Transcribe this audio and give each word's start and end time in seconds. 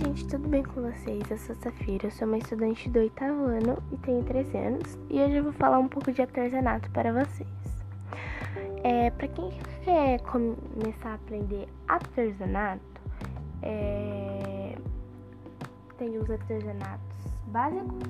tudo 0.00 0.48
bem 0.48 0.62
com 0.62 0.80
vocês? 0.80 1.30
Eu 1.30 1.36
sou 1.36 1.54
Safira, 1.56 2.10
sou 2.10 2.26
uma 2.26 2.38
estudante 2.38 2.88
do 2.88 2.98
oitavo 2.98 3.44
ano 3.44 3.76
e 3.92 3.96
tenho 3.98 4.24
13 4.24 4.56
anos 4.56 4.98
e 5.10 5.20
hoje 5.20 5.34
eu 5.34 5.42
vou 5.42 5.52
falar 5.52 5.78
um 5.78 5.86
pouco 5.86 6.10
de 6.10 6.22
artesanato 6.22 6.90
para 6.92 7.12
vocês. 7.12 7.46
É, 8.82 9.10
para 9.10 9.28
quem 9.28 9.50
quer 9.84 10.18
começar 10.22 11.10
a 11.10 11.14
aprender 11.14 11.68
artesanato, 11.86 12.80
é, 13.60 14.78
tem 15.98 16.16
os 16.16 16.30
artesanatos 16.30 17.26
básicos, 17.48 18.08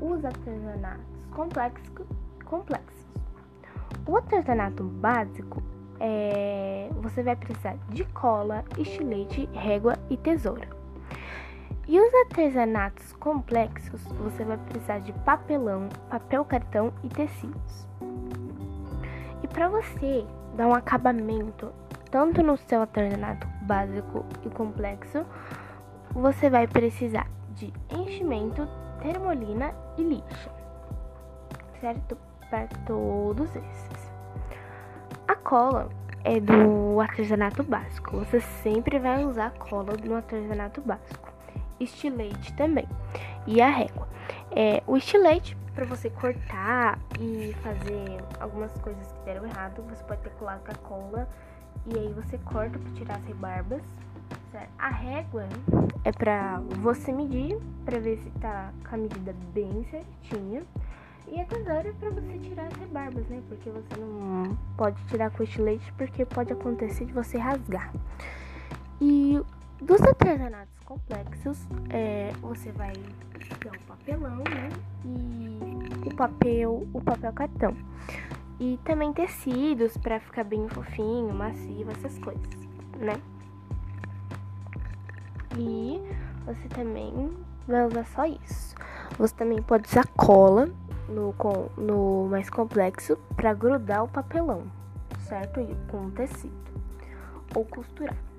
os 0.00 0.24
artesanatos 0.24 1.04
complexos, 1.32 1.90
complexos. 2.44 3.06
O 4.06 4.16
artesanato 4.16 4.84
básico 4.84 5.60
é, 5.98 6.88
você 6.94 7.24
vai 7.24 7.34
precisar 7.34 7.76
de 7.88 8.04
cola, 8.04 8.64
estilete, 8.78 9.48
régua 9.52 9.98
e 10.08 10.16
tesoura. 10.16 10.81
E 11.88 12.00
os 12.00 12.14
artesanatos 12.14 13.12
complexos, 13.14 14.00
você 14.12 14.44
vai 14.44 14.56
precisar 14.56 15.00
de 15.00 15.12
papelão, 15.12 15.88
papel 16.08 16.44
cartão 16.44 16.92
e 17.02 17.08
tecidos. 17.08 17.88
E 19.42 19.48
para 19.48 19.68
você 19.68 20.24
dar 20.56 20.68
um 20.68 20.74
acabamento 20.74 21.72
tanto 22.08 22.40
no 22.42 22.56
seu 22.56 22.82
artesanato 22.82 23.48
básico 23.62 24.24
e 24.44 24.50
complexo, 24.50 25.26
você 26.10 26.48
vai 26.48 26.68
precisar 26.68 27.26
de 27.54 27.72
enchimento, 27.90 28.68
termolina 29.00 29.74
e 29.98 30.02
lixa, 30.02 30.50
certo? 31.80 32.16
Para 32.48 32.68
todos 32.86 33.48
esses. 33.56 34.12
A 35.26 35.34
cola 35.34 35.88
é 36.22 36.38
do 36.38 37.00
artesanato 37.00 37.62
básico. 37.64 38.18
Você 38.18 38.40
sempre 38.40 38.98
vai 38.98 39.24
usar 39.24 39.50
cola 39.52 39.94
no 40.04 40.14
artesanato 40.14 40.80
básico. 40.80 41.31
Estilete 41.80 42.52
também. 42.54 42.86
E 43.46 43.60
a 43.60 43.68
régua. 43.68 44.08
É, 44.50 44.82
o 44.86 44.96
estilete, 44.96 45.56
para 45.74 45.84
você 45.84 46.10
cortar 46.10 46.98
e 47.18 47.54
fazer 47.62 48.22
algumas 48.38 48.72
coisas 48.78 49.10
que 49.12 49.20
deram 49.24 49.46
errado, 49.46 49.82
você 49.88 50.02
pode 50.04 50.20
ter 50.20 50.30
colado 50.30 50.62
com 50.64 50.70
a 50.70 50.74
cola 50.74 51.28
e 51.86 51.98
aí 51.98 52.12
você 52.12 52.38
corta 52.38 52.78
para 52.78 52.92
tirar 52.92 53.16
as 53.16 53.24
rebarbas. 53.24 53.82
A 54.78 54.88
régua 54.88 55.48
é 56.04 56.12
para 56.12 56.60
você 56.80 57.10
medir, 57.10 57.58
para 57.84 57.98
ver 57.98 58.18
se 58.18 58.30
tá 58.38 58.70
com 58.86 58.94
a 58.94 58.98
medida 58.98 59.34
bem 59.54 59.84
certinha. 59.90 60.62
E 61.26 61.40
a 61.40 61.44
tesoura 61.46 61.88
é 61.88 61.92
pra 61.92 62.10
você 62.10 62.38
tirar 62.38 62.66
as 62.66 62.74
rebarbas, 62.74 63.26
né? 63.28 63.42
Porque 63.48 63.70
você 63.70 63.98
não 63.98 64.56
pode 64.76 65.02
tirar 65.04 65.30
com 65.30 65.42
estilete, 65.42 65.90
porque 65.94 66.26
pode 66.26 66.52
acontecer 66.52 67.06
de 67.06 67.12
você 67.12 67.38
rasgar. 67.38 67.90
E 69.00 69.40
dos 69.82 70.00
artesanatos 70.00 70.78
complexos, 70.84 71.58
é, 71.90 72.32
você 72.40 72.70
vai 72.72 72.92
ter 72.92 73.68
o 73.68 73.80
papelão, 73.86 74.36
né? 74.38 74.68
E 75.04 76.08
o 76.08 76.14
papel, 76.14 76.86
o 76.92 77.00
papel 77.00 77.32
cartão. 77.32 77.76
E 78.60 78.78
também 78.84 79.12
tecidos 79.12 79.96
para 79.96 80.20
ficar 80.20 80.44
bem 80.44 80.68
fofinho, 80.68 81.34
macio, 81.34 81.90
essas 81.90 82.16
coisas, 82.18 82.48
né? 82.98 83.20
E 85.58 86.00
você 86.46 86.68
também 86.68 87.36
vai 87.66 87.86
usar 87.86 88.04
só 88.06 88.24
isso. 88.24 88.74
Você 89.18 89.34
também 89.34 89.60
pode 89.62 89.88
usar 89.88 90.06
cola 90.16 90.70
no, 91.08 91.34
no 91.76 92.28
mais 92.28 92.48
complexo 92.48 93.16
para 93.36 93.52
grudar 93.52 94.04
o 94.04 94.08
papelão, 94.08 94.62
certo? 95.28 95.60
E 95.60 95.74
com 95.90 96.10
tecido 96.10 96.54
ou 97.54 97.64
costurar. 97.64 98.31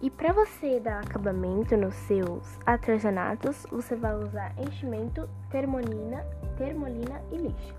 E 0.00 0.10
para 0.10 0.32
você 0.32 0.80
dar 0.80 1.00
acabamento 1.00 1.76
nos 1.76 1.94
seus 1.94 2.58
artesanatos, 2.66 3.66
você 3.70 3.96
vai 3.96 4.14
usar 4.14 4.52
enchimento, 4.58 5.28
termolina, 5.50 6.24
termolina 6.58 7.22
e 7.32 7.36
lixa. 7.38 7.74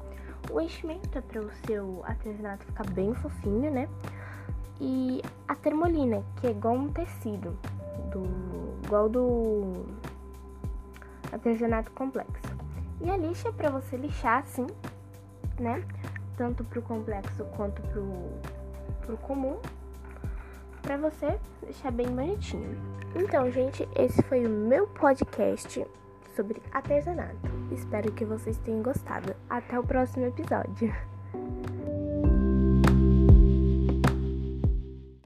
O 0.51 0.59
enchimento 0.61 1.17
é 1.17 1.21
para 1.21 1.41
o 1.41 1.51
seu 1.65 2.03
artesanato 2.05 2.65
ficar 2.65 2.89
bem 2.91 3.13
fofinho, 3.15 3.71
né? 3.71 3.89
E 4.79 5.21
a 5.47 5.55
termolina, 5.55 6.23
que 6.37 6.47
é 6.47 6.51
igual 6.51 6.75
um 6.75 6.91
tecido, 6.91 7.57
do, 8.11 8.23
igual 8.85 9.09
do 9.09 9.85
artesanato 11.31 11.91
complexo. 11.91 12.55
E 13.01 13.09
a 13.09 13.17
lixa 13.17 13.49
é 13.49 13.51
para 13.51 13.69
você 13.69 13.97
lixar 13.97 14.43
assim, 14.43 14.67
né? 15.59 15.83
Tanto 16.37 16.63
pro 16.63 16.81
complexo 16.81 17.43
quanto 17.55 17.81
pro, 17.83 18.05
pro 19.05 19.17
comum. 19.17 19.57
Pra 20.85 20.97
você 20.97 21.39
deixar 21.63 21.91
bem 21.91 22.05
bonitinho. 22.05 22.77
Então, 23.15 23.49
gente, 23.49 23.89
esse 23.95 24.21
foi 24.21 24.45
o 24.45 24.49
meu 24.49 24.85
podcast 24.85 25.83
sobre 26.35 26.61
artesanato. 26.71 27.49
Espero 27.71 28.11
que 28.11 28.23
vocês 28.23 28.59
tenham 28.59 28.83
gostado. 28.83 29.35
Até 29.49 29.79
o 29.79 29.83
próximo 29.83 30.27
episódio. 30.27 30.93